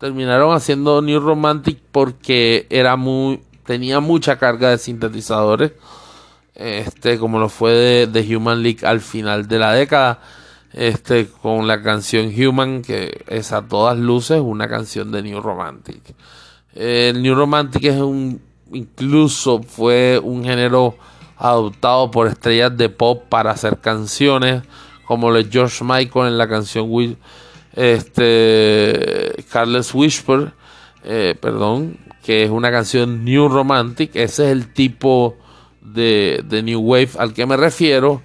[0.00, 5.72] terminaron haciendo New Romantic porque era muy tenía mucha carga de sintetizadores
[6.60, 10.20] este como lo fue de, Human League al final de la década.
[10.72, 16.14] Este con la canción Human que es a todas luces una canción de New Romantic.
[16.74, 18.40] El New Romantic es un
[18.72, 20.96] incluso fue un género
[21.36, 24.62] adoptado por estrellas de pop para hacer canciones
[25.06, 27.16] como lo de George Michael en la canción Will
[27.74, 30.52] este Carlos Whisper,
[31.04, 35.36] eh, perdón, que es una canción New Romantic, ese es el tipo
[35.80, 38.22] de, New Wave al que me refiero.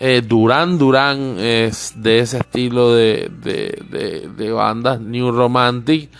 [0.00, 3.30] Eh, Duran Duran es de ese estilo de,
[4.36, 6.10] de, bandas New Romantic.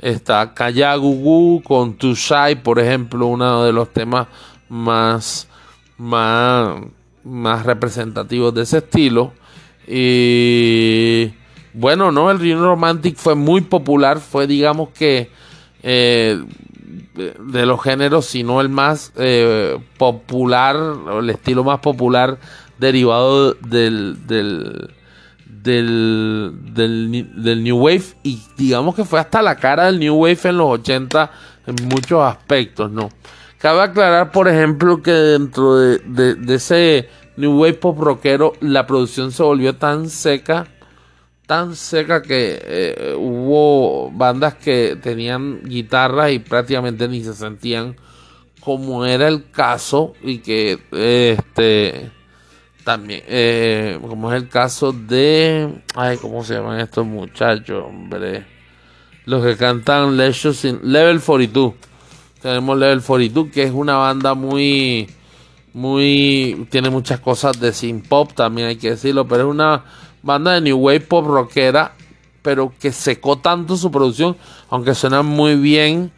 [0.00, 4.28] Está Kayagugu con Shy, por ejemplo, uno de los temas
[4.68, 5.48] más,
[5.96, 6.80] más,
[7.24, 9.32] más representativos de ese estilo.
[9.86, 11.32] Y
[11.78, 15.30] bueno, no, el Ring Romantic fue muy popular, fue digamos que
[15.84, 16.42] eh,
[17.14, 20.76] de, los géneros, sino el más eh, popular,
[21.20, 22.38] el estilo más popular
[22.78, 24.90] derivado del, del,
[25.46, 26.52] del,
[27.62, 31.30] New Wave y digamos que fue hasta la cara del New Wave en los 80
[31.66, 33.08] en muchos aspectos, ¿no?
[33.58, 39.30] Cabe aclarar, por ejemplo, que dentro de, de ese New Wave pop rockero la producción
[39.30, 40.66] se volvió tan seca
[41.48, 47.96] tan seca que eh, hubo bandas que tenían guitarras y prácticamente ni se sentían
[48.60, 52.10] como era el caso y que este
[52.84, 58.44] también eh, como es el caso de ay cómo se llaman estos muchachos hombre
[59.24, 61.72] los que cantan Level 42
[62.42, 65.08] tenemos Level 42 que es una banda muy
[65.72, 70.52] muy tiene muchas cosas de synth pop también hay que decirlo pero es una banda
[70.52, 71.94] de New Wave pop rockera,
[72.42, 74.36] pero que secó tanto su producción,
[74.70, 76.12] aunque suenan muy bien.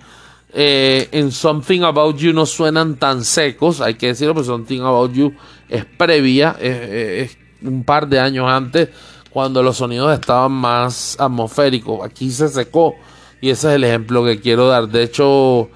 [0.52, 5.12] Eh, en Something About You no suenan tan secos, hay que decirlo, pero Something About
[5.12, 5.32] You
[5.68, 8.88] es previa, es un par de años antes,
[9.30, 12.04] cuando los sonidos estaban más atmosféricos.
[12.04, 12.96] Aquí se secó
[13.40, 14.88] y ese es el ejemplo que quiero dar.
[14.88, 15.70] De hecho,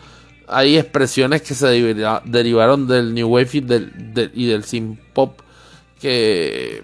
[0.49, 1.67] hay expresiones que se
[2.25, 5.41] derivaron del New Wave y del, y del synth pop
[6.01, 6.83] que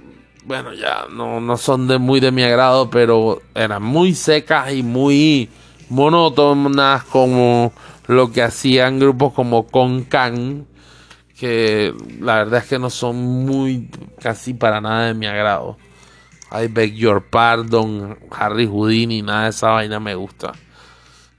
[0.51, 4.83] bueno, ya no, no son de muy de mi agrado, pero eran muy secas y
[4.83, 5.49] muy
[5.91, 7.73] monótonas como
[8.09, 10.67] lo que hacían grupos como Concan,
[11.39, 13.15] que la verdad es que no son
[13.47, 13.91] muy
[14.21, 15.77] casi para nada de mi agrado.
[16.51, 20.51] I Beg Your Pardon, Harry Houdini, nada de esa vaina me gusta.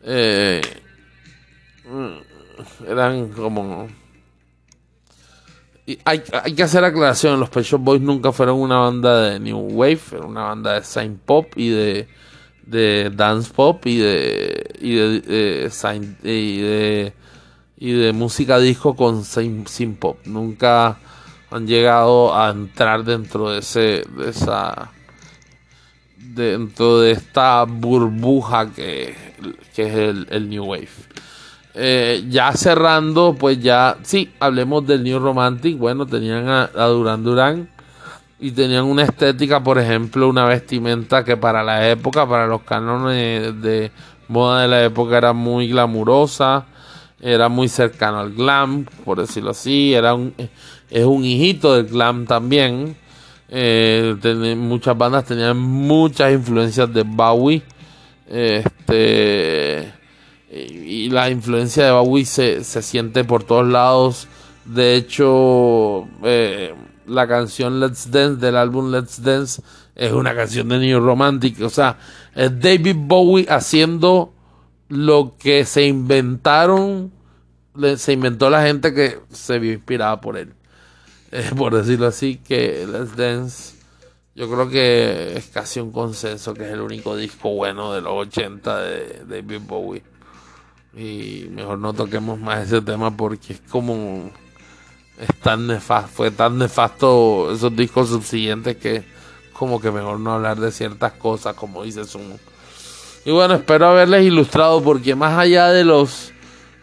[0.04, 0.62] Eh,
[1.84, 3.90] mm, eran como...
[6.06, 10.02] hay, hay, que hacer aclaración, los Pet Boys nunca fueron una banda de New Wave,
[10.12, 12.08] era una banda de Saint Pop y de,
[12.66, 14.80] de Dance Pop y de,
[17.78, 20.18] y de, música disco con Saint Pop.
[20.26, 21.00] Nunca
[21.50, 24.92] han llegado a entrar dentro de ese de esa
[26.18, 29.16] dentro de esta burbuja que,
[29.76, 30.88] es el, New Wave.
[31.74, 35.78] Eh, ya cerrando, pues ya, sí, hablemos del New Romantic.
[35.78, 37.70] Bueno, tenían a, Duran Duran
[38.40, 43.62] y tenían una estética, por ejemplo, una vestimenta que para la época, para los cánones
[43.62, 43.92] de
[44.28, 46.66] moda de la época era muy glamurosa,
[47.22, 50.34] era muy cercano al glam, por decirlo así, era un,
[50.90, 52.98] es un hijito del glam también.
[53.54, 54.16] Eh,
[54.58, 57.62] muchas bandas tenían muchas influencias de Bowie.
[58.28, 59.92] Este,
[60.52, 64.28] y, la influencia de Bowie se, siente por todos lados.
[64.66, 66.74] De hecho, eh,
[67.08, 69.62] la canción Let's Dance del álbum Let's Dance
[69.96, 71.62] es una canción de New Romantic.
[71.62, 71.98] O sea,
[72.36, 74.34] es David Bowie haciendo
[74.90, 77.12] lo que se inventaron,
[77.96, 80.54] se inventó la gente que se vio inspirada por él.
[81.58, 83.82] por decirlo así, que Let's Dance
[84.34, 88.14] yo creo que es casi un consenso que es el único disco bueno de los
[88.14, 90.04] 80 de David Bowie.
[90.96, 94.30] Y mejor no toquemos más ese tema porque es como
[95.18, 99.04] es tan nefasto, fue tan nefasto esos discos subsiguientes que
[99.54, 102.40] como que mejor no hablar de ciertas cosas como dice Sumo.
[103.24, 106.34] Y bueno, espero haberles ilustrado porque más allá de los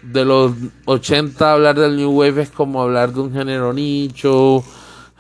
[0.03, 0.53] de los
[0.85, 4.63] 80 hablar del New Wave es como hablar de un género nicho,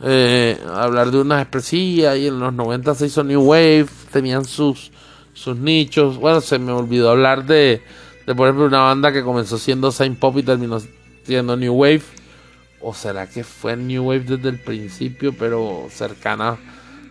[0.00, 4.92] eh, hablar de una expresía y en los 90 se hizo New Wave, tenían sus,
[5.34, 6.18] sus nichos.
[6.18, 7.82] Bueno, se me olvidó hablar de,
[8.28, 10.78] de, por ejemplo, una banda que comenzó siendo Saint Pop y terminó
[11.24, 12.02] siendo New Wave.
[12.82, 16.58] ¿O será que fue New Wave desde el principio, pero cercana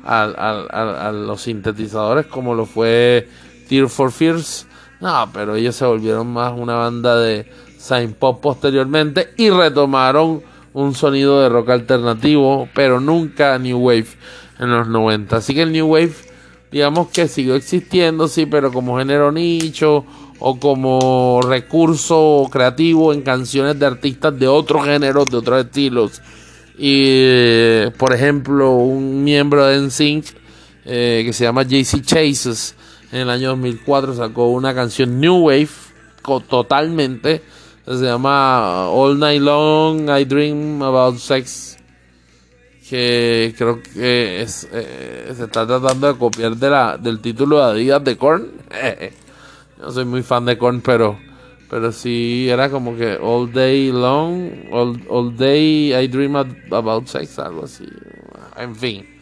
[0.04, 3.28] a, los sintetizadores como lo fue
[3.68, 4.68] Tear for Fears?
[5.02, 10.44] No, pero ellos se volvieron más una banda de Saint Pop posteriormente y retomaron
[10.74, 14.06] un sonido de rock alternativo, pero nunca New Wave
[14.60, 15.38] en los 90.
[15.38, 16.14] Así que el New Wave,
[16.72, 20.06] digamos que siguió existiendo, sí, pero como género nicho
[20.40, 26.22] o como recurso creativo en canciones de artistas de otros géneros, de otros estilos.
[26.78, 30.26] Y, por ejemplo, un miembro de NSYNC
[30.86, 32.76] eh, que se llama JC Chases
[33.12, 35.70] en el año 2004 sacó una canción New Wave
[36.50, 37.42] totalmente.
[37.86, 41.78] Se llama All Night Long I Dream About Sex.
[42.90, 48.04] Que creo que eh, se está tratando de copiar de la, del título de Adidas
[48.04, 48.48] de Korn.
[49.80, 51.18] no soy muy fan de Korn, pero,
[51.70, 57.40] pero sí era como que All Day Long, All, all Day I Dream About Sex,
[57.40, 57.86] algo así.
[58.58, 59.18] En fin.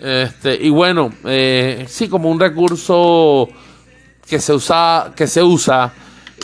[0.00, 3.48] Este, y bueno, eh, sí, como un recurso
[4.28, 5.92] que se usa, que se usa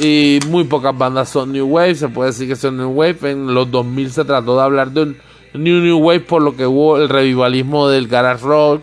[0.01, 3.31] y muy pocas bandas son New Wave, se puede decir que son New Wave.
[3.31, 5.17] En los 2000 se trató de hablar de un
[5.55, 8.83] New New Wave por lo que hubo el revivalismo del garage rock,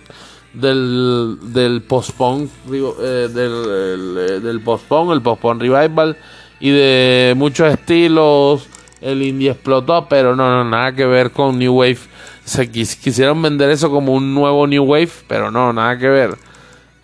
[0.54, 6.18] del, del post-punk, eh, del, eh, del post-punk, el post-punk revival
[6.60, 8.68] y de muchos estilos.
[9.02, 11.98] El indie explotó, pero no, no, nada que ver con New Wave
[12.46, 16.38] se quisieron vender eso como un nuevo New Wave, pero no, nada que ver.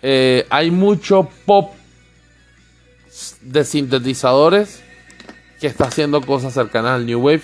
[0.02, 1.72] Eh, hay mucho pop
[3.40, 4.82] de sintetizadores
[5.60, 7.42] que está haciendo cosas cercanas al New Wave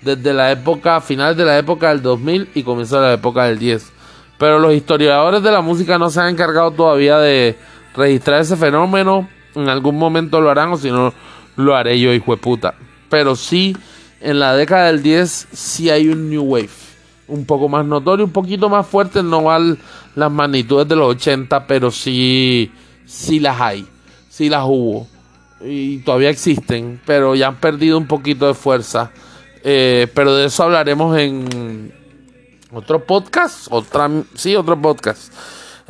[0.00, 3.58] desde la época, final de la época del 2000 y comienzo de la época del
[3.58, 3.92] 10.
[4.42, 7.56] Pero los historiadores de la música no se han encargado todavía de
[7.94, 9.28] registrar ese fenómeno.
[9.54, 11.14] En algún momento lo harán o si no
[11.54, 12.74] lo haré yo, hijo de puta.
[13.08, 13.76] Pero sí,
[14.20, 16.70] en la década del 10 sí hay un New Wave
[17.28, 19.78] un poco más notorio, un poquito más fuerte, no al
[20.16, 22.72] las magnitudes de los 80, pero sí,
[23.06, 23.86] sí las hay,
[24.28, 25.06] sí las hubo
[25.64, 29.12] y todavía existen, pero ya han perdido un poquito de fuerza.
[29.62, 32.01] Eh, pero de eso hablaremos en
[32.72, 35.32] otro podcast, otra, sí, otro podcast.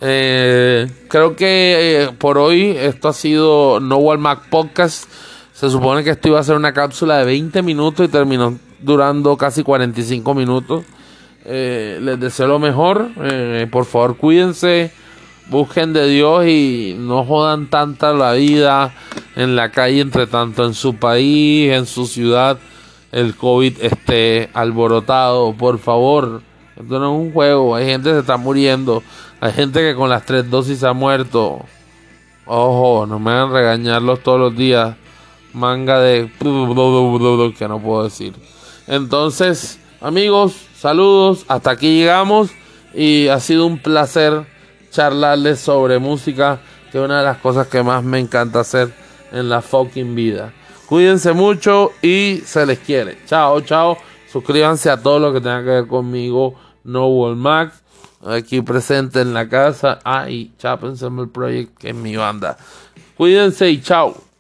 [0.01, 5.05] Eh, creo que eh, por hoy esto ha sido No Wall Mac Podcast.
[5.53, 9.37] Se supone que esto iba a ser una cápsula de 20 minutos y terminó durando
[9.37, 10.85] casi 45 minutos.
[11.45, 13.11] Eh, les deseo lo mejor.
[13.23, 14.93] Eh, por favor, cuídense.
[15.49, 18.95] Busquen de Dios y no jodan tanta la vida
[19.37, 22.59] en la calle, entre tanto en su país, en su ciudad,
[23.11, 25.53] el COVID esté alborotado.
[25.55, 26.43] Por favor,
[26.83, 27.75] Esto no es un juego.
[27.75, 29.03] Hay gente que se está muriendo.
[29.41, 31.61] Hay gente que con las tres dosis ha muerto.
[32.45, 34.97] Ojo, no me hagan regañarlos todos los días.
[35.53, 36.31] Manga de...
[37.59, 38.35] que no puedo decir.
[38.87, 41.45] Entonces, amigos, saludos.
[41.49, 42.51] Hasta aquí llegamos.
[42.95, 44.45] Y ha sido un placer
[44.91, 46.61] charlarles sobre música.
[46.91, 48.93] Que es una de las cosas que más me encanta hacer
[49.31, 50.53] en la fucking vida.
[50.87, 53.19] Cuídense mucho y se les quiere.
[53.27, 53.97] Chao, chao.
[54.31, 56.55] Suscríbanse a todo lo que tenga que ver conmigo.
[56.85, 57.83] No Wall Max.
[58.25, 59.99] Aquí presente en la casa.
[60.05, 62.57] Ah, y Chappensemmel Project, que es mi banda.
[63.17, 64.32] Cuídense y chao.